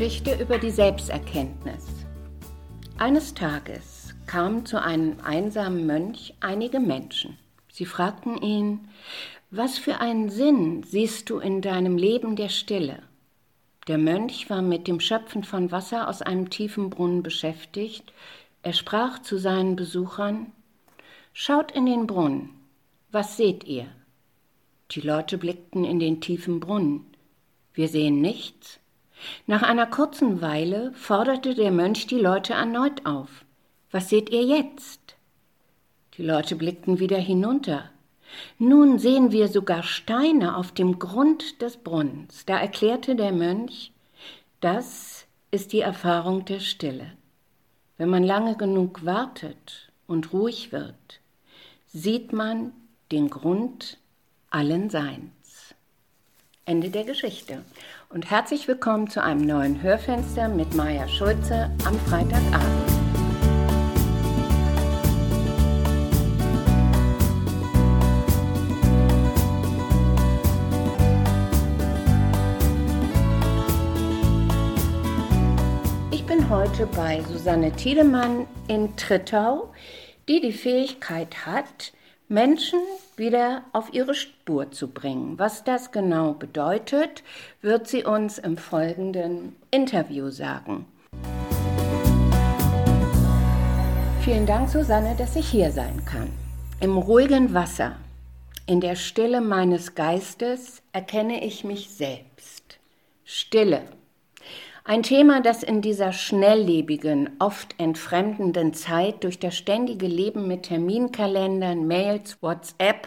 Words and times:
Geschichte 0.00 0.34
über 0.42 0.56
die 0.56 0.70
Selbsterkenntnis. 0.70 1.84
Eines 2.96 3.34
Tages 3.34 4.14
kamen 4.24 4.64
zu 4.64 4.80
einem 4.80 5.20
einsamen 5.22 5.86
Mönch 5.86 6.32
einige 6.40 6.80
Menschen. 6.80 7.36
Sie 7.70 7.84
fragten 7.84 8.40
ihn, 8.40 8.88
was 9.50 9.76
für 9.76 10.00
einen 10.00 10.30
Sinn 10.30 10.84
siehst 10.84 11.28
du 11.28 11.38
in 11.38 11.60
deinem 11.60 11.98
Leben 11.98 12.34
der 12.34 12.48
Stille? 12.48 13.02
Der 13.88 13.98
Mönch 13.98 14.48
war 14.48 14.62
mit 14.62 14.88
dem 14.88 15.00
Schöpfen 15.00 15.44
von 15.44 15.70
Wasser 15.70 16.08
aus 16.08 16.22
einem 16.22 16.48
tiefen 16.48 16.88
Brunnen 16.88 17.22
beschäftigt. 17.22 18.14
Er 18.62 18.72
sprach 18.72 19.18
zu 19.18 19.36
seinen 19.36 19.76
Besuchern, 19.76 20.50
Schaut 21.34 21.72
in 21.72 21.84
den 21.84 22.06
Brunnen, 22.06 22.54
was 23.12 23.36
seht 23.36 23.64
ihr? 23.64 23.84
Die 24.92 25.02
Leute 25.02 25.36
blickten 25.36 25.84
in 25.84 25.98
den 25.98 26.22
tiefen 26.22 26.58
Brunnen. 26.58 27.04
Wir 27.74 27.88
sehen 27.88 28.22
nichts. 28.22 28.80
Nach 29.46 29.62
einer 29.62 29.86
kurzen 29.86 30.40
Weile 30.40 30.92
forderte 30.94 31.54
der 31.54 31.70
Mönch 31.70 32.06
die 32.06 32.18
Leute 32.18 32.54
erneut 32.54 33.06
auf. 33.06 33.44
Was 33.90 34.08
seht 34.08 34.30
ihr 34.30 34.44
jetzt? 34.44 35.16
Die 36.16 36.22
Leute 36.22 36.56
blickten 36.56 36.98
wieder 36.98 37.18
hinunter. 37.18 37.90
Nun 38.58 38.98
sehen 38.98 39.32
wir 39.32 39.48
sogar 39.48 39.82
Steine 39.82 40.56
auf 40.56 40.72
dem 40.72 40.98
Grund 40.98 41.62
des 41.62 41.76
Brunnens. 41.76 42.44
Da 42.46 42.58
erklärte 42.58 43.16
der 43.16 43.32
Mönch, 43.32 43.92
das 44.60 45.26
ist 45.50 45.72
die 45.72 45.80
Erfahrung 45.80 46.44
der 46.44 46.60
Stille. 46.60 47.12
Wenn 47.96 48.08
man 48.08 48.22
lange 48.22 48.56
genug 48.56 49.04
wartet 49.04 49.90
und 50.06 50.32
ruhig 50.32 50.72
wird, 50.72 51.20
sieht 51.88 52.32
man 52.32 52.72
den 53.10 53.28
Grund 53.30 53.98
allen 54.50 54.90
Seins. 54.90 55.74
Ende 56.64 56.90
der 56.90 57.04
Geschichte 57.04 57.64
und 58.12 58.28
herzlich 58.28 58.66
willkommen 58.66 59.08
zu 59.08 59.22
einem 59.22 59.46
neuen 59.46 59.82
Hörfenster 59.82 60.48
mit 60.48 60.74
Maja 60.74 61.06
Schulze 61.06 61.70
am 61.84 61.96
Freitagabend. 62.00 62.90
Ich 76.10 76.26
bin 76.26 76.50
heute 76.50 76.86
bei 76.86 77.22
Susanne 77.28 77.70
Tiedemann 77.70 78.48
in 78.66 78.96
Trittau, 78.96 79.72
die 80.28 80.40
die 80.40 80.52
Fähigkeit 80.52 81.46
hat, 81.46 81.92
Menschen 82.30 82.78
wieder 83.16 83.64
auf 83.72 83.92
ihre 83.92 84.14
Spur 84.14 84.70
zu 84.70 84.86
bringen. 84.86 85.36
Was 85.40 85.64
das 85.64 85.90
genau 85.90 86.32
bedeutet, 86.32 87.24
wird 87.60 87.88
sie 87.88 88.04
uns 88.04 88.38
im 88.38 88.56
folgenden 88.56 89.56
Interview 89.72 90.30
sagen. 90.30 90.86
Vielen 94.20 94.46
Dank, 94.46 94.68
Susanne, 94.68 95.16
dass 95.18 95.34
ich 95.34 95.48
hier 95.48 95.72
sein 95.72 96.04
kann. 96.04 96.30
Im 96.78 96.96
ruhigen 96.98 97.52
Wasser, 97.52 97.96
in 98.64 98.80
der 98.80 98.94
Stille 98.94 99.40
meines 99.40 99.96
Geistes 99.96 100.82
erkenne 100.92 101.44
ich 101.44 101.64
mich 101.64 101.90
selbst. 101.90 102.78
Stille 103.24 103.82
ein 104.90 105.04
Thema, 105.04 105.40
das 105.40 105.62
in 105.62 105.82
dieser 105.82 106.12
schnelllebigen, 106.12 107.30
oft 107.38 107.78
entfremdenden 107.78 108.74
Zeit 108.74 109.22
durch 109.22 109.38
das 109.38 109.56
ständige 109.56 110.08
Leben 110.08 110.48
mit 110.48 110.64
Terminkalendern, 110.64 111.86
Mails, 111.86 112.38
WhatsApp, 112.40 113.06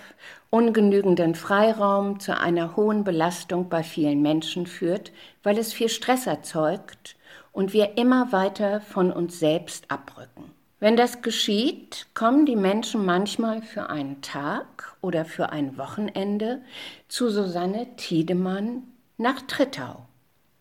ungenügenden 0.49 1.35
Freiraum 1.35 2.21
zu 2.21 2.39
einer 2.39 2.77
hohen 2.77 3.03
Belastung 3.03 3.67
bei 3.67 3.83
vielen 3.83 4.21
Menschen 4.21 4.65
führt, 4.65 5.11
weil 5.43 5.57
es 5.57 5.73
viel 5.73 5.89
Stress 5.89 6.25
erzeugt 6.25 7.17
und 7.51 7.73
wir 7.73 7.97
immer 7.97 8.31
weiter 8.31 8.79
von 8.79 9.11
uns 9.11 9.37
selbst 9.37 9.91
abrücken. 9.91 10.51
Wenn 10.79 10.95
das 10.95 11.21
geschieht, 11.21 12.07
kommen 12.13 12.45
die 12.45 12.55
Menschen 12.55 13.03
manchmal 13.03 13.61
für 13.61 13.89
einen 13.89 14.21
Tag 14.21 14.95
oder 15.01 15.25
für 15.25 15.49
ein 15.49 15.77
Wochenende 15.77 16.61
zu 17.09 17.29
Susanne 17.29 17.87
Tiedemann 17.97 18.83
nach 19.17 19.41
Trittau. 19.41 20.05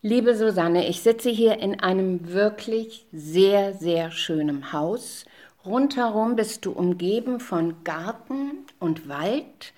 Liebe 0.05 0.35
Susanne, 0.35 0.89
ich 0.89 1.01
sitze 1.01 1.31
hier 1.31 1.61
in 1.61 1.79
einem 1.79 2.33
wirklich 2.33 3.07
sehr, 3.13 3.73
sehr 3.73 4.11
schönen 4.11 4.73
Haus. 4.73 5.25
Rundherum 5.65 6.35
bist 6.35 6.65
du 6.65 6.73
umgeben 6.73 7.39
von 7.39 7.85
Garten 7.85 8.67
und 8.81 9.09
Wald. 9.09 9.73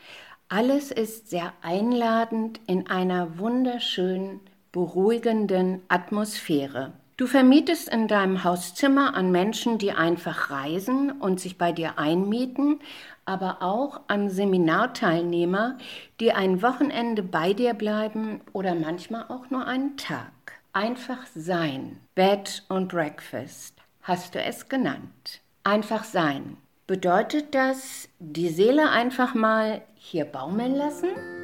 Alles 0.48 0.90
ist 0.90 1.28
sehr 1.28 1.52
einladend 1.60 2.58
in 2.66 2.86
einer 2.86 3.38
wunderschönen, 3.38 4.40
beruhigenden 4.72 5.82
Atmosphäre. 5.88 6.94
Du 7.16 7.28
vermietest 7.28 7.88
in 7.88 8.08
deinem 8.08 8.42
Hauszimmer 8.42 9.14
an 9.14 9.30
Menschen, 9.30 9.78
die 9.78 9.92
einfach 9.92 10.50
reisen 10.50 11.12
und 11.12 11.38
sich 11.38 11.58
bei 11.58 11.70
dir 11.70 11.96
einmieten, 11.96 12.80
aber 13.24 13.58
auch 13.62 14.00
an 14.08 14.30
Seminarteilnehmer, 14.30 15.78
die 16.18 16.32
ein 16.32 16.60
Wochenende 16.60 17.22
bei 17.22 17.52
dir 17.52 17.74
bleiben 17.74 18.40
oder 18.52 18.74
manchmal 18.74 19.26
auch 19.28 19.48
nur 19.48 19.64
einen 19.64 19.96
Tag. 19.96 20.32
Einfach 20.72 21.24
sein. 21.36 22.00
Bed 22.16 22.64
und 22.68 22.88
Breakfast 22.88 23.76
hast 24.02 24.34
du 24.34 24.42
es 24.42 24.68
genannt. 24.68 25.40
Einfach 25.62 26.02
sein. 26.02 26.56
Bedeutet 26.88 27.54
das, 27.54 28.08
die 28.18 28.48
Seele 28.48 28.90
einfach 28.90 29.34
mal 29.34 29.82
hier 29.94 30.24
baumeln 30.24 30.74
lassen? 30.74 31.43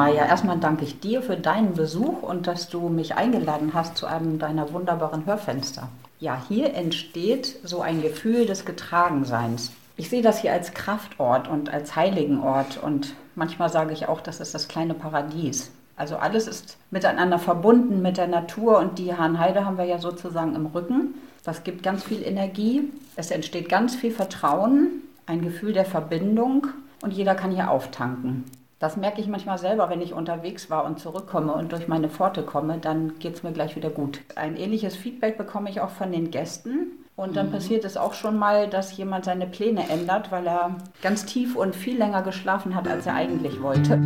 Maja, 0.00 0.24
erstmal 0.24 0.56
danke 0.56 0.86
ich 0.86 0.98
dir 0.98 1.20
für 1.20 1.36
deinen 1.36 1.74
Besuch 1.74 2.22
und 2.22 2.46
dass 2.46 2.70
du 2.70 2.88
mich 2.88 3.16
eingeladen 3.16 3.72
hast 3.74 3.98
zu 3.98 4.06
einem 4.06 4.38
deiner 4.38 4.72
wunderbaren 4.72 5.26
Hörfenster. 5.26 5.90
Ja, 6.20 6.40
hier 6.48 6.72
entsteht 6.72 7.58
so 7.64 7.82
ein 7.82 8.00
Gefühl 8.00 8.46
des 8.46 8.64
Getragenseins. 8.64 9.72
Ich 9.98 10.08
sehe 10.08 10.22
das 10.22 10.40
hier 10.40 10.54
als 10.54 10.72
Kraftort 10.72 11.48
und 11.48 11.68
als 11.68 11.96
heiligen 11.96 12.40
Ort 12.40 12.82
und 12.82 13.14
manchmal 13.34 13.68
sage 13.68 13.92
ich 13.92 14.08
auch, 14.08 14.22
das 14.22 14.40
ist 14.40 14.54
das 14.54 14.68
kleine 14.68 14.94
Paradies. 14.94 15.70
Also 15.98 16.16
alles 16.16 16.46
ist 16.46 16.78
miteinander 16.90 17.38
verbunden 17.38 18.00
mit 18.00 18.16
der 18.16 18.26
Natur 18.26 18.78
und 18.78 18.98
die 18.98 19.14
Hahnheide 19.14 19.66
haben 19.66 19.76
wir 19.76 19.84
ja 19.84 19.98
sozusagen 19.98 20.54
im 20.54 20.64
Rücken. 20.64 21.12
Das 21.44 21.62
gibt 21.62 21.82
ganz 21.82 22.04
viel 22.04 22.22
Energie, 22.22 22.90
es 23.16 23.30
entsteht 23.30 23.68
ganz 23.68 23.96
viel 23.96 24.12
Vertrauen, 24.12 25.02
ein 25.26 25.42
Gefühl 25.42 25.74
der 25.74 25.84
Verbindung 25.84 26.68
und 27.02 27.12
jeder 27.12 27.34
kann 27.34 27.50
hier 27.50 27.70
auftanken. 27.70 28.46
Das 28.80 28.96
merke 28.96 29.20
ich 29.20 29.28
manchmal 29.28 29.58
selber, 29.58 29.90
wenn 29.90 30.00
ich 30.00 30.14
unterwegs 30.14 30.70
war 30.70 30.86
und 30.86 30.98
zurückkomme 30.98 31.52
und 31.52 31.70
durch 31.70 31.86
meine 31.86 32.08
Pforte 32.08 32.42
komme, 32.42 32.78
dann 32.78 33.18
geht 33.18 33.34
es 33.34 33.42
mir 33.42 33.52
gleich 33.52 33.76
wieder 33.76 33.90
gut. 33.90 34.22
Ein 34.36 34.56
ähnliches 34.56 34.96
Feedback 34.96 35.36
bekomme 35.36 35.68
ich 35.68 35.82
auch 35.82 35.90
von 35.90 36.10
den 36.10 36.30
Gästen. 36.30 36.92
Und 37.14 37.36
dann 37.36 37.48
mhm. 37.48 37.52
passiert 37.52 37.84
es 37.84 37.98
auch 37.98 38.14
schon 38.14 38.38
mal, 38.38 38.68
dass 38.68 38.96
jemand 38.96 39.26
seine 39.26 39.46
Pläne 39.46 39.86
ändert, 39.90 40.32
weil 40.32 40.46
er 40.46 40.76
ganz 41.02 41.26
tief 41.26 41.56
und 41.56 41.76
viel 41.76 41.98
länger 41.98 42.22
geschlafen 42.22 42.74
hat, 42.74 42.88
als 42.88 43.04
er 43.04 43.16
eigentlich 43.16 43.60
wollte. 43.60 44.00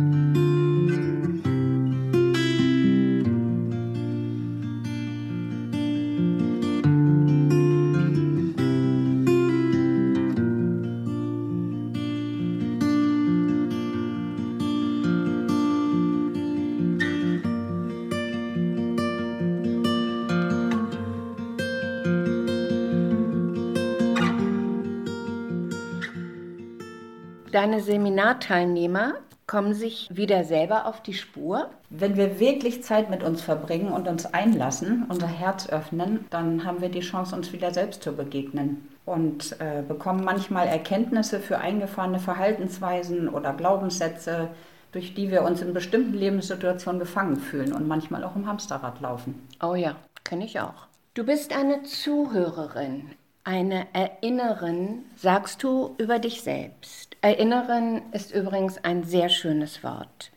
Deine 27.55 27.79
Seminarteilnehmer 27.79 29.13
kommen 29.47 29.73
sich 29.73 30.09
wieder 30.11 30.43
selber 30.43 30.87
auf 30.87 31.01
die 31.01 31.13
Spur? 31.13 31.69
Wenn 31.89 32.17
wir 32.17 32.37
wirklich 32.41 32.83
Zeit 32.83 33.09
mit 33.09 33.23
uns 33.23 33.41
verbringen 33.41 33.93
und 33.93 34.09
uns 34.09 34.25
einlassen, 34.25 35.05
unser 35.07 35.27
Herz 35.27 35.69
öffnen, 35.69 36.25
dann 36.31 36.65
haben 36.65 36.81
wir 36.81 36.89
die 36.89 36.99
Chance, 36.99 37.33
uns 37.33 37.53
wieder 37.53 37.73
selbst 37.73 38.03
zu 38.03 38.11
begegnen 38.11 38.85
und 39.05 39.55
äh, 39.61 39.83
bekommen 39.87 40.25
manchmal 40.25 40.67
Erkenntnisse 40.67 41.39
für 41.39 41.59
eingefahrene 41.59 42.19
Verhaltensweisen 42.19 43.29
oder 43.29 43.53
Glaubenssätze, 43.53 44.49
durch 44.91 45.13
die 45.13 45.31
wir 45.31 45.43
uns 45.43 45.61
in 45.61 45.73
bestimmten 45.73 46.13
Lebenssituationen 46.13 46.99
gefangen 46.99 47.37
fühlen 47.37 47.71
und 47.71 47.87
manchmal 47.87 48.25
auch 48.25 48.35
im 48.35 48.47
Hamsterrad 48.47 48.99
laufen. 48.99 49.47
Oh 49.63 49.75
ja, 49.75 49.95
kenne 50.25 50.43
ich 50.43 50.59
auch. 50.59 50.87
Du 51.13 51.23
bist 51.23 51.55
eine 51.55 51.83
Zuhörerin, 51.83 53.11
eine 53.45 53.85
Erinnerin, 53.93 55.05
sagst 55.15 55.61
du 55.63 55.95
über 55.99 56.17
dich 56.19 56.41
selbst. 56.41 57.15
Erinnern 57.21 58.01
ist 58.11 58.33
übrigens 58.33 58.83
ein 58.83 59.03
sehr 59.03 59.29
schönes 59.29 59.83
Wort. 59.83 60.31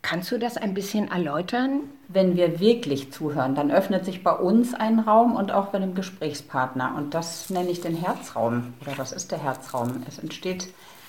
Kannst 0.00 0.30
du 0.30 0.38
das 0.38 0.56
ein 0.56 0.72
bisschen 0.72 1.10
erläutern? 1.10 1.80
Wenn 2.08 2.36
wir 2.36 2.60
wirklich 2.60 3.12
zuhören, 3.12 3.54
dann 3.54 3.70
öffnet 3.70 4.04
sich 4.04 4.22
bei 4.22 4.32
uns 4.32 4.74
ein 4.74 5.00
Raum 5.00 5.34
und 5.34 5.52
auch 5.52 5.66
bei 5.66 5.80
dem 5.80 5.94
Gesprächspartner. 5.94 6.94
Und 6.96 7.14
das 7.14 7.50
nenne 7.50 7.70
ich 7.70 7.80
den 7.80 7.96
Herzraum. 7.96 8.74
Oder 8.80 8.96
was 8.96 9.12
ist 9.12 9.32
der 9.32 9.42
Herzraum? 9.42 10.04
Es 10.08 10.18
entsteht 10.18 10.68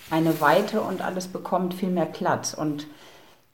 eine 0.09 0.41
Weite 0.41 0.81
und 0.81 1.01
alles 1.01 1.27
bekommt 1.27 1.75
viel 1.75 1.89
mehr 1.89 2.05
Platz. 2.05 2.53
Und 2.53 2.87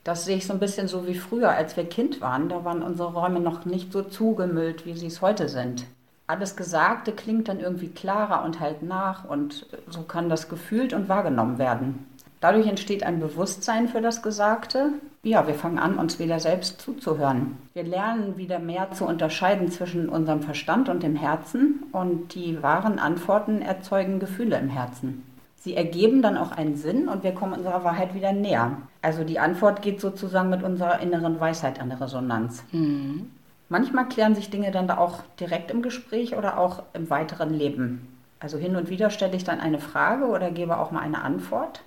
das 0.06 0.26
sehe 0.26 0.38
ich 0.38 0.48
so 0.48 0.54
ein 0.54 0.60
bisschen 0.60 0.88
so 0.88 1.06
wie 1.06 1.16
früher, 1.16 1.52
als 1.52 1.76
wir 1.76 1.86
Kind 1.86 2.22
waren. 2.22 2.48
Da 2.48 2.64
waren 2.64 2.82
unsere 2.82 3.14
Räume 3.14 3.42
noch 3.42 3.66
nicht 3.66 3.92
so 3.92 4.04
zugemüllt, 4.04 4.86
wie 4.86 4.98
sie 4.98 5.08
es 5.08 5.22
heute 5.22 5.50
sind. 5.50 5.86
Alles 6.30 6.56
Gesagte 6.56 7.12
klingt 7.12 7.48
dann 7.48 7.60
irgendwie 7.60 7.88
klarer 7.88 8.46
und 8.46 8.60
halt 8.60 8.84
nach 8.84 9.26
und 9.26 9.66
so 9.90 10.04
kann 10.04 10.30
das 10.30 10.48
gefühlt 10.48 10.94
und 10.94 11.10
wahrgenommen 11.10 11.58
werden. 11.58 12.06
Dadurch 12.40 12.68
entsteht 12.68 13.02
ein 13.02 13.20
Bewusstsein 13.20 13.88
für 13.88 14.00
das 14.00 14.22
Gesagte. 14.22 14.92
Ja, 15.24 15.48
wir 15.48 15.56
fangen 15.56 15.80
an, 15.80 15.98
uns 15.98 16.20
wieder 16.20 16.40
selbst 16.40 16.82
zuzuhören. 16.82 17.58
Wir 17.74 17.82
lernen 17.82 18.38
wieder 18.38 18.60
mehr 18.60 18.92
zu 18.92 19.06
unterscheiden 19.06 19.72
zwischen 19.72 20.08
unserem 20.08 20.44
Verstand 20.44 20.88
und 20.88 21.02
dem 21.02 21.16
Herzen 21.16 21.84
und 21.94 22.36
die 22.36 22.62
wahren 22.62 23.00
Antworten 23.00 23.64
erzeugen 23.64 24.20
Gefühle 24.20 24.60
im 24.60 24.70
Herzen. 24.70 25.24
Sie 25.56 25.76
ergeben 25.76 26.22
dann 26.22 26.38
auch 26.38 26.52
einen 26.52 26.76
Sinn 26.76 27.08
und 27.08 27.24
wir 27.24 27.32
kommen 27.32 27.54
unserer 27.54 27.84
Wahrheit 27.84 28.14
wieder 28.14 28.34
näher. 28.34 28.78
Also 29.02 29.24
die 29.24 29.40
Antwort 29.40 29.82
geht 29.82 30.00
sozusagen 30.00 30.52
mit 30.52 30.62
unserer 30.62 31.00
inneren 31.00 31.40
Weisheit 31.40 31.82
an 31.82 31.92
Resonanz. 31.92 32.64
Mhm. 32.72 33.32
Manchmal 33.70 34.08
klären 34.08 34.36
sich 34.36 34.50
Dinge 34.50 34.72
dann 34.72 34.88
da 34.88 34.98
auch 34.98 35.22
direkt 35.40 35.72
im 35.72 35.82
Gespräch 35.82 36.36
oder 36.36 36.58
auch 36.58 36.84
im 36.94 37.10
weiteren 37.10 37.54
Leben. 37.54 38.18
Also 38.40 38.58
hin 38.58 38.76
und 38.76 38.90
wieder 38.90 39.10
stelle 39.10 39.36
ich 39.36 39.44
dann 39.44 39.60
eine 39.60 39.80
Frage 39.80 40.26
oder 40.26 40.52
gebe 40.52 40.78
auch 40.78 40.92
mal 40.92 41.02
eine 41.02 41.22
Antwort 41.22 41.82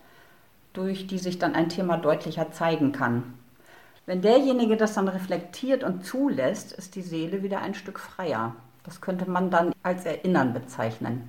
durch 0.72 1.06
die 1.06 1.18
sich 1.18 1.38
dann 1.38 1.54
ein 1.54 1.68
Thema 1.68 1.96
deutlicher 1.96 2.50
zeigen 2.50 2.92
kann. 2.92 3.34
Wenn 4.06 4.22
derjenige 4.22 4.76
das 4.76 4.94
dann 4.94 5.08
reflektiert 5.08 5.84
und 5.84 6.04
zulässt, 6.04 6.72
ist 6.72 6.96
die 6.96 7.02
Seele 7.02 7.42
wieder 7.42 7.60
ein 7.60 7.74
Stück 7.74 8.00
freier. 8.00 8.56
Das 8.84 9.00
könnte 9.00 9.30
man 9.30 9.50
dann 9.50 9.72
als 9.82 10.04
Erinnern 10.04 10.52
bezeichnen. 10.52 11.28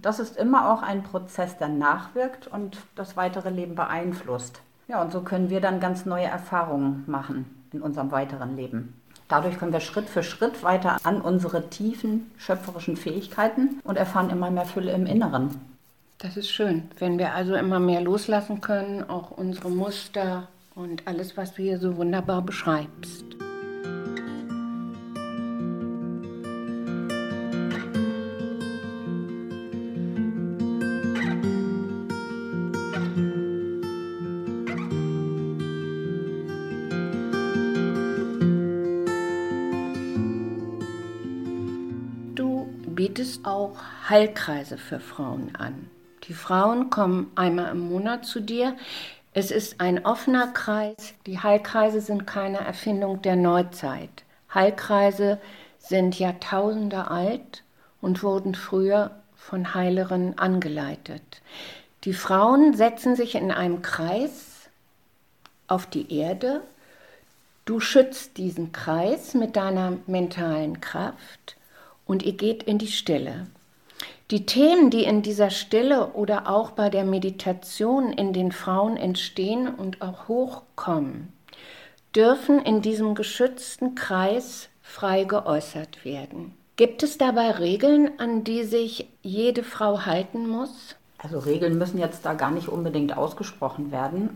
Das 0.00 0.18
ist 0.18 0.36
immer 0.36 0.72
auch 0.72 0.82
ein 0.82 1.02
Prozess, 1.02 1.58
der 1.58 1.68
nachwirkt 1.68 2.46
und 2.46 2.78
das 2.94 3.16
weitere 3.16 3.50
Leben 3.50 3.74
beeinflusst. 3.74 4.60
Ja, 4.88 5.02
und 5.02 5.12
so 5.12 5.22
können 5.22 5.50
wir 5.50 5.60
dann 5.60 5.80
ganz 5.80 6.04
neue 6.04 6.26
Erfahrungen 6.26 7.04
machen 7.06 7.46
in 7.72 7.82
unserem 7.82 8.10
weiteren 8.10 8.56
Leben. 8.56 9.00
Dadurch 9.28 9.58
können 9.58 9.72
wir 9.72 9.80
Schritt 9.80 10.08
für 10.08 10.22
Schritt 10.22 10.62
weiter 10.62 10.98
an 11.04 11.20
unsere 11.20 11.68
tiefen 11.70 12.30
schöpferischen 12.36 12.96
Fähigkeiten 12.96 13.80
und 13.84 13.96
erfahren 13.96 14.30
immer 14.30 14.50
mehr 14.50 14.66
Fülle 14.66 14.92
im 14.92 15.06
Inneren. 15.06 15.60
Das 16.18 16.36
ist 16.36 16.50
schön, 16.50 16.88
wenn 16.98 17.18
wir 17.18 17.34
also 17.34 17.54
immer 17.54 17.80
mehr 17.80 18.00
loslassen 18.00 18.60
können, 18.60 19.08
auch 19.08 19.30
unsere 19.30 19.70
Muster 19.70 20.48
und 20.74 21.06
alles, 21.06 21.36
was 21.36 21.54
du 21.54 21.62
hier 21.62 21.78
so 21.78 21.96
wunderbar 21.96 22.42
beschreibst. 22.42 23.24
Bietest 43.14 43.46
auch 43.46 43.76
Heilkreise 44.08 44.76
für 44.76 44.98
Frauen 44.98 45.54
an. 45.54 45.88
Die 46.24 46.34
Frauen 46.34 46.90
kommen 46.90 47.30
einmal 47.36 47.70
im 47.70 47.88
Monat 47.88 48.26
zu 48.26 48.40
dir. 48.40 48.76
Es 49.32 49.52
ist 49.52 49.80
ein 49.80 50.04
offener 50.04 50.48
Kreis. 50.48 51.14
Die 51.24 51.38
Heilkreise 51.38 52.00
sind 52.00 52.26
keine 52.26 52.58
Erfindung 52.58 53.22
der 53.22 53.36
Neuzeit. 53.36 54.24
Heilkreise 54.52 55.38
sind 55.78 56.18
Jahrtausende 56.18 57.08
alt 57.08 57.62
und 58.00 58.24
wurden 58.24 58.56
früher 58.56 59.12
von 59.36 59.74
Heilerinnen 59.74 60.36
angeleitet. 60.36 61.40
Die 62.02 62.14
Frauen 62.14 62.74
setzen 62.74 63.14
sich 63.14 63.36
in 63.36 63.52
einem 63.52 63.80
Kreis 63.80 64.68
auf 65.68 65.86
die 65.86 66.12
Erde. 66.12 66.62
Du 67.64 67.78
schützt 67.78 68.38
diesen 68.38 68.72
Kreis 68.72 69.34
mit 69.34 69.54
deiner 69.54 69.98
mentalen 70.08 70.80
Kraft 70.80 71.54
und 72.06 72.22
ihr 72.22 72.32
geht 72.32 72.62
in 72.62 72.78
die 72.78 72.88
Stille. 72.88 73.46
Die 74.30 74.46
Themen, 74.46 74.90
die 74.90 75.04
in 75.04 75.22
dieser 75.22 75.50
Stille 75.50 76.12
oder 76.14 76.48
auch 76.48 76.70
bei 76.70 76.88
der 76.88 77.04
Meditation 77.04 78.12
in 78.12 78.32
den 78.32 78.52
Frauen 78.52 78.96
entstehen 78.96 79.68
und 79.68 80.00
auch 80.00 80.28
hochkommen, 80.28 81.32
dürfen 82.16 82.58
in 82.60 82.80
diesem 82.80 83.14
geschützten 83.14 83.94
Kreis 83.94 84.68
frei 84.80 85.24
geäußert 85.24 86.04
werden. 86.04 86.54
Gibt 86.76 87.02
es 87.02 87.18
dabei 87.18 87.50
Regeln, 87.52 88.18
an 88.18 88.44
die 88.44 88.64
sich 88.64 89.08
jede 89.22 89.62
Frau 89.62 90.06
halten 90.06 90.48
muss? 90.48 90.96
Also 91.18 91.38
Regeln 91.38 91.78
müssen 91.78 91.98
jetzt 91.98 92.26
da 92.26 92.34
gar 92.34 92.50
nicht 92.50 92.68
unbedingt 92.68 93.16
ausgesprochen 93.16 93.92
werden. 93.92 94.30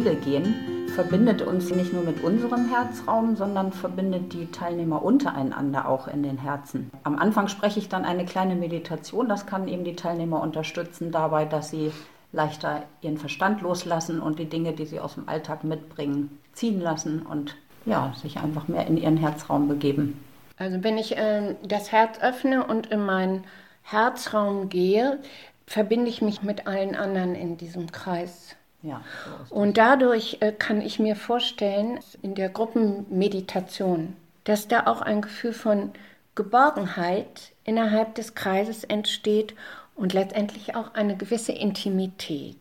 Stille 0.00 0.16
gehen, 0.16 0.88
verbindet 0.94 1.42
uns 1.42 1.70
nicht 1.70 1.92
nur 1.92 2.02
mit 2.02 2.24
unserem 2.24 2.70
Herzraum, 2.70 3.36
sondern 3.36 3.70
verbindet 3.70 4.32
die 4.32 4.50
Teilnehmer 4.50 5.02
untereinander 5.02 5.86
auch 5.86 6.08
in 6.08 6.22
den 6.22 6.38
Herzen. 6.38 6.90
Am 7.04 7.18
Anfang 7.18 7.48
spreche 7.48 7.78
ich 7.78 7.90
dann 7.90 8.06
eine 8.06 8.24
kleine 8.24 8.54
Meditation, 8.54 9.28
das 9.28 9.44
kann 9.44 9.68
eben 9.68 9.84
die 9.84 9.96
Teilnehmer 9.96 10.40
unterstützen 10.40 11.12
dabei, 11.12 11.44
dass 11.44 11.68
sie 11.68 11.92
leichter 12.32 12.84
ihren 13.02 13.18
Verstand 13.18 13.60
loslassen 13.60 14.22
und 14.22 14.38
die 14.38 14.48
Dinge, 14.48 14.72
die 14.72 14.86
sie 14.86 15.00
aus 15.00 15.16
dem 15.16 15.28
Alltag 15.28 15.64
mitbringen, 15.64 16.38
ziehen 16.54 16.80
lassen 16.80 17.20
und 17.20 17.56
ja, 17.84 18.14
sich 18.16 18.38
einfach 18.38 18.68
mehr 18.68 18.86
in 18.86 18.96
ihren 18.96 19.18
Herzraum 19.18 19.68
begeben. 19.68 20.24
Also 20.56 20.82
wenn 20.82 20.96
ich 20.96 21.18
äh, 21.18 21.56
das 21.62 21.92
Herz 21.92 22.18
öffne 22.22 22.64
und 22.66 22.86
in 22.86 23.04
meinen 23.04 23.44
Herzraum 23.82 24.70
gehe, 24.70 25.18
verbinde 25.66 26.08
ich 26.08 26.22
mich 26.22 26.42
mit 26.42 26.66
allen 26.66 26.96
anderen 26.96 27.34
in 27.34 27.58
diesem 27.58 27.92
Kreis. 27.92 28.56
Ja, 28.82 29.02
so 29.48 29.54
und 29.54 29.76
dadurch 29.76 30.38
äh, 30.40 30.52
kann 30.52 30.80
ich 30.80 30.98
mir 30.98 31.14
vorstellen, 31.14 32.00
in 32.22 32.34
der 32.34 32.48
Gruppenmeditation, 32.48 34.16
dass 34.44 34.68
da 34.68 34.86
auch 34.86 35.02
ein 35.02 35.20
Gefühl 35.20 35.52
von 35.52 35.92
Geborgenheit 36.34 37.52
innerhalb 37.64 38.14
des 38.14 38.34
Kreises 38.34 38.84
entsteht 38.84 39.54
und 39.94 40.14
letztendlich 40.14 40.74
auch 40.76 40.94
eine 40.94 41.16
gewisse 41.16 41.52
Intimität. 41.52 42.56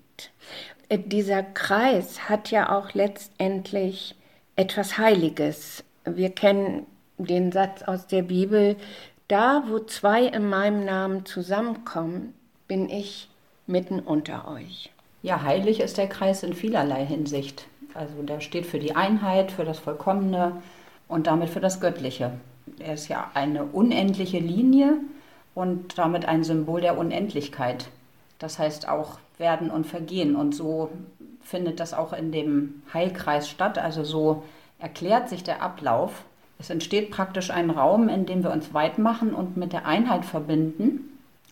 Äh, 0.90 1.00
dieser 1.00 1.42
Kreis 1.42 2.28
hat 2.28 2.52
ja 2.52 2.78
auch 2.78 2.94
letztendlich 2.94 4.16
etwas 4.58 4.98
Heiliges. 4.98 5.86
Wir 6.04 6.32
kennen 6.32 6.86
den 7.18 7.54
Satz 7.54 7.84
aus 7.84 8.08
der 8.08 8.24
Bibel, 8.24 8.76
da 9.30 9.64
wo 9.68 9.80
zwei 9.80 10.26
in 10.26 10.50
meinem 10.50 10.84
Namen 10.84 11.26
zusammenkommen, 11.26 12.34
bin 12.68 12.90
ich 12.90 13.30
mitten 13.68 14.00
unter 14.00 14.48
euch. 14.50 14.92
Ja, 15.22 15.44
heilig 15.44 15.82
ist 15.82 15.98
der 15.98 16.08
Kreis 16.08 16.44
in 16.44 16.54
vielerlei 16.54 17.06
Hinsicht. 17.06 17.68
Also 17.94 18.22
der 18.22 18.40
steht 18.40 18.66
für 18.66 18.80
die 18.80 18.96
Einheit, 18.96 19.52
für 19.52 19.66
das 19.66 19.80
Vollkommene 19.80 20.62
und 21.08 21.28
damit 21.28 21.50
für 21.50 21.60
das 21.60 21.82
Göttliche. 21.82 22.32
Er 22.80 22.94
ist 22.94 23.10
ja 23.10 23.32
eine 23.34 23.66
unendliche 23.66 24.40
Linie 24.40 24.98
und 25.56 25.98
damit 25.98 26.26
ein 26.26 26.44
Symbol 26.44 26.82
der 26.82 26.98
Unendlichkeit. 26.98 27.90
Das 28.38 28.60
heißt 28.60 28.88
auch 28.88 29.20
werden 29.38 29.72
und 29.72 29.86
vergehen. 29.86 30.36
Und 30.36 30.56
so 30.56 30.90
findet 31.42 31.80
das 31.80 31.94
auch 31.94 32.14
in 32.14 32.32
dem 32.32 32.84
Heilkreis 32.94 33.50
statt. 33.50 33.78
Also 33.78 34.04
so 34.06 34.44
erklärt 34.78 35.28
sich 35.28 35.44
der 35.44 35.62
Ablauf. 35.62 36.24
Es 36.60 36.70
entsteht 36.70 37.12
praktisch 37.12 37.52
ein 37.52 37.70
Raum, 37.70 38.08
in 38.08 38.26
dem 38.26 38.44
wir 38.44 38.52
uns 38.52 38.74
weit 38.74 39.00
machen 39.00 39.34
und 39.34 39.58
mit 39.58 39.74
der 39.74 39.86
Einheit 39.86 40.24
verbinden. 40.24 41.09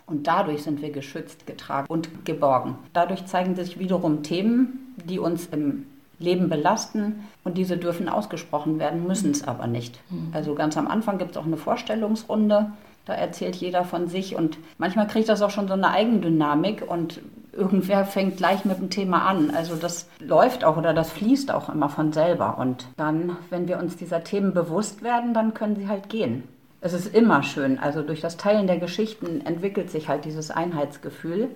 Und 0.08 0.26
dadurch 0.26 0.64
sind 0.64 0.82
wir 0.82 0.92
geschützt, 0.92 1.46
getragen 1.46 1.88
und 1.90 2.26
geborgen. 2.26 2.76
Dadurch 2.94 3.26
zeigen 3.26 3.56
sich 3.56 3.78
wiederum 3.78 4.24
Themen, 4.24 4.96
die 5.06 5.20
uns 5.20 5.48
im 5.48 5.86
Leben 6.20 6.50
belasten 6.50 7.28
und 7.44 7.58
diese 7.58 7.78
dürfen 7.78 8.10
ausgesprochen 8.10 8.80
werden, 8.80 9.06
müssen 9.06 9.32
es 9.32 9.48
aber 9.48 9.68
nicht. 9.68 10.00
Mhm. 10.10 10.30
Also 10.32 10.56
ganz 10.56 10.78
am 10.78 10.88
Anfang 10.88 11.18
gibt 11.18 11.32
es 11.32 11.38
auch 11.38 11.46
eine 11.46 11.58
Vorstellungsrunde, 11.58 12.72
da 13.08 13.14
erzählt 13.14 13.56
jeder 13.56 13.86
von 13.86 14.08
sich 14.08 14.36
und 14.36 14.58
manchmal 14.78 15.08
kriegt 15.08 15.30
das 15.30 15.42
auch 15.42 15.50
schon 15.50 15.68
so 15.68 15.74
eine 15.74 15.92
Eigendynamik 15.92 16.84
und 16.86 17.22
irgendwer 17.54 18.06
fängt 18.06 18.36
gleich 18.36 18.66
mit 18.66 18.80
dem 18.80 18.90
Thema 18.90 19.26
an. 19.26 19.50
Also 19.52 19.76
das 19.76 20.10
läuft 20.20 20.66
auch 20.66 20.76
oder 20.76 20.94
das 20.94 21.12
fließt 21.12 21.52
auch 21.52 21.70
immer 21.70 21.88
von 21.88 22.12
selber 22.12 22.58
und 22.58 22.86
dann, 22.98 23.38
wenn 23.50 23.70
wir 23.70 23.80
uns 23.80 23.96
dieser 23.96 24.24
Themen 24.26 24.54
bewusst 24.54 25.04
werden, 25.04 25.34
dann 25.34 25.54
können 25.54 25.78
sie 25.78 25.88
halt 25.88 26.10
gehen. 26.10 26.44
Es 26.80 26.94
ist 26.94 27.16
immer 27.16 27.42
schön. 27.42 27.80
Also 27.80 28.04
durch 28.04 28.22
das 28.22 28.38
Teilen 28.38 28.68
der 28.68 28.78
Geschichten 28.78 29.42
entwickelt 29.46 29.90
sich 29.90 30.10
halt 30.10 30.26
dieses 30.26 30.52
Einheitsgefühl. 30.52 31.50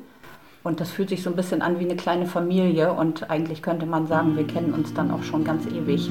Und 0.64 0.80
das 0.80 0.92
fühlt 0.92 1.10
sich 1.10 1.22
so 1.22 1.30
ein 1.30 1.36
bisschen 1.36 1.62
an 1.62 1.80
wie 1.80 1.86
eine 1.86 1.96
kleine 1.96 2.26
Familie. 2.26 2.94
Und 2.94 3.30
eigentlich 3.30 3.62
könnte 3.62 3.86
man 3.86 4.08
sagen, 4.08 4.36
wir 4.36 4.48
kennen 4.48 4.74
uns 4.74 4.94
dann 4.94 5.12
auch 5.12 5.24
schon 5.24 5.44
ganz 5.44 5.66
ewig. 5.68 6.10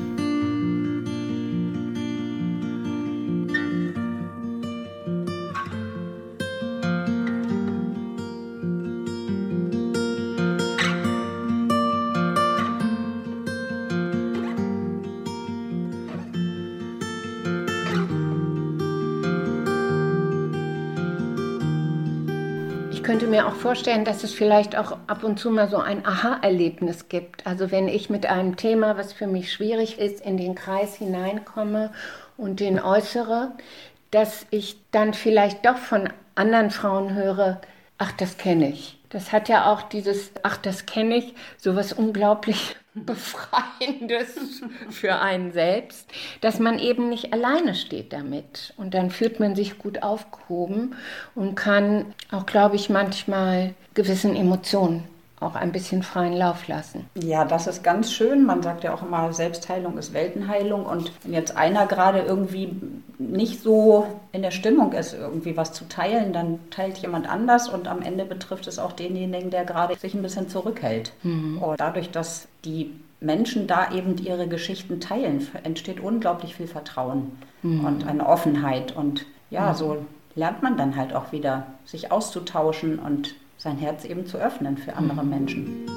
Könnte 23.10 23.26
mir 23.26 23.48
auch 23.48 23.56
vorstellen, 23.56 24.04
dass 24.04 24.22
es 24.22 24.32
vielleicht 24.32 24.76
auch 24.76 24.96
ab 25.08 25.24
und 25.24 25.36
zu 25.36 25.50
mal 25.50 25.68
so 25.68 25.78
ein 25.78 26.06
Aha-Erlebnis 26.06 27.08
gibt. 27.08 27.44
Also 27.44 27.72
wenn 27.72 27.88
ich 27.88 28.08
mit 28.08 28.26
einem 28.26 28.54
Thema, 28.54 28.96
was 28.96 29.12
für 29.12 29.26
mich 29.26 29.52
schwierig 29.52 29.98
ist, 29.98 30.24
in 30.24 30.36
den 30.36 30.54
Kreis 30.54 30.94
hineinkomme 30.94 31.90
und 32.36 32.60
den 32.60 32.80
äußere, 32.80 33.50
dass 34.12 34.46
ich 34.50 34.76
dann 34.92 35.12
vielleicht 35.12 35.66
doch 35.66 35.76
von 35.76 36.08
anderen 36.36 36.70
Frauen 36.70 37.12
höre, 37.12 37.60
ach, 38.00 38.12
das 38.12 38.38
kenne 38.38 38.70
ich. 38.70 38.98
Das 39.10 39.30
hat 39.30 39.48
ja 39.48 39.70
auch 39.70 39.82
dieses, 39.82 40.32
ach, 40.42 40.56
das 40.56 40.86
kenne 40.86 41.16
ich, 41.16 41.34
sowas 41.58 41.92
unglaublich 41.92 42.76
Befreiendes 42.94 44.62
für 44.90 45.20
einen 45.20 45.52
selbst, 45.52 46.10
dass 46.40 46.58
man 46.58 46.80
eben 46.80 47.08
nicht 47.08 47.32
alleine 47.32 47.76
steht 47.76 48.12
damit. 48.12 48.74
Und 48.76 48.94
dann 48.94 49.10
fühlt 49.10 49.38
man 49.38 49.54
sich 49.54 49.78
gut 49.78 50.02
aufgehoben 50.02 50.96
und 51.36 51.54
kann 51.54 52.14
auch, 52.32 52.46
glaube 52.46 52.74
ich, 52.74 52.90
manchmal 52.90 53.74
gewissen 53.94 54.34
Emotionen 54.34 55.04
auch 55.40 55.54
ein 55.54 55.72
bisschen 55.72 56.02
freien 56.02 56.34
Lauf 56.34 56.68
lassen. 56.68 57.06
Ja, 57.14 57.46
das 57.46 57.66
ist 57.66 57.82
ganz 57.82 58.12
schön. 58.12 58.44
Man 58.44 58.62
sagt 58.62 58.84
ja 58.84 58.92
auch 58.92 59.02
immer, 59.02 59.32
Selbstheilung 59.32 59.96
ist 59.96 60.12
Weltenheilung. 60.12 60.84
Und 60.84 61.12
wenn 61.24 61.32
jetzt 61.32 61.56
einer 61.56 61.86
gerade 61.86 62.20
irgendwie 62.20 62.76
nicht 63.18 63.62
so 63.62 64.06
in 64.32 64.42
der 64.42 64.50
Stimmung 64.50 64.92
ist, 64.92 65.14
irgendwie 65.14 65.56
was 65.56 65.72
zu 65.72 65.88
teilen, 65.88 66.34
dann 66.34 66.58
teilt 66.70 66.98
jemand 66.98 67.28
anders 67.28 67.68
und 67.68 67.88
am 67.88 68.02
Ende 68.02 68.26
betrifft 68.26 68.66
es 68.66 68.78
auch 68.78 68.92
denjenigen, 68.92 69.50
der 69.50 69.64
gerade 69.64 69.96
sich 69.96 70.14
ein 70.14 70.22
bisschen 70.22 70.50
zurückhält. 70.50 71.12
Mhm. 71.22 71.58
Und 71.62 71.80
dadurch, 71.80 72.10
dass 72.10 72.46
die 72.66 72.92
Menschen 73.20 73.66
da 73.66 73.92
eben 73.92 74.18
ihre 74.18 74.46
Geschichten 74.46 75.00
teilen, 75.00 75.46
entsteht 75.64 76.00
unglaublich 76.00 76.54
viel 76.54 76.68
Vertrauen 76.68 77.32
mhm. 77.62 77.84
und 77.86 78.06
eine 78.06 78.26
Offenheit. 78.26 78.94
Und 78.94 79.24
ja, 79.48 79.72
mhm. 79.72 79.76
so 79.76 80.06
lernt 80.34 80.62
man 80.62 80.76
dann 80.76 80.96
halt 80.96 81.14
auch 81.14 81.32
wieder, 81.32 81.66
sich 81.86 82.12
auszutauschen 82.12 82.98
und 82.98 83.34
sein 83.60 83.76
Herz 83.76 84.06
eben 84.06 84.24
zu 84.24 84.38
öffnen 84.38 84.78
für 84.78 84.96
andere 84.96 85.22
mhm. 85.22 85.30
Menschen. 85.30 85.89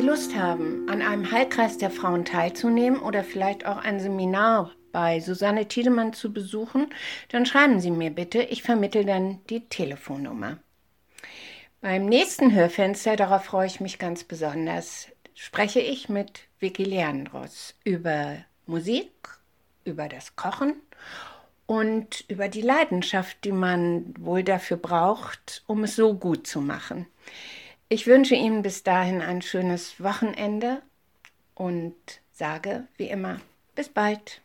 Sie 0.00 0.06
Lust 0.06 0.34
haben, 0.34 0.88
an 0.88 1.02
einem 1.02 1.30
Heilkreis 1.30 1.76
der 1.76 1.90
Frauen 1.90 2.24
teilzunehmen 2.24 3.02
oder 3.02 3.22
vielleicht 3.22 3.66
auch 3.66 3.76
ein 3.76 4.00
Seminar 4.00 4.70
bei 4.92 5.20
Susanne 5.20 5.68
Tiedemann 5.68 6.14
zu 6.14 6.32
besuchen, 6.32 6.86
dann 7.28 7.44
schreiben 7.44 7.80
Sie 7.80 7.90
mir 7.90 8.08
bitte, 8.08 8.40
ich 8.40 8.62
vermittle 8.62 9.04
dann 9.04 9.44
die 9.50 9.68
Telefonnummer. 9.68 10.56
Beim 11.82 12.06
nächsten 12.06 12.54
Hörfenster, 12.54 13.14
darauf 13.16 13.44
freue 13.44 13.66
ich 13.66 13.80
mich 13.80 13.98
ganz 13.98 14.24
besonders, 14.24 15.08
spreche 15.34 15.80
ich 15.80 16.08
mit 16.08 16.44
Vicky 16.60 16.84
Leandros 16.84 17.74
über 17.84 18.38
Musik, 18.64 19.12
über 19.84 20.08
das 20.08 20.34
Kochen 20.34 20.76
und 21.66 22.24
über 22.28 22.48
die 22.48 22.62
Leidenschaft, 22.62 23.44
die 23.44 23.52
man 23.52 24.14
wohl 24.18 24.44
dafür 24.44 24.78
braucht, 24.78 25.62
um 25.66 25.84
es 25.84 25.94
so 25.94 26.14
gut 26.14 26.46
zu 26.46 26.62
machen. 26.62 27.06
Ich 27.92 28.06
wünsche 28.06 28.36
Ihnen 28.36 28.62
bis 28.62 28.84
dahin 28.84 29.20
ein 29.20 29.42
schönes 29.42 30.00
Wochenende 30.00 30.80
und 31.56 31.96
sage 32.30 32.86
wie 32.96 33.08
immer, 33.08 33.40
bis 33.74 33.88
bald. 33.88 34.40